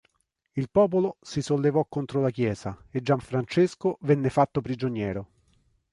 [0.55, 5.27] Il popolo si sollevò contro la Chiesa e Gianfrancesco venne fato prigioniero.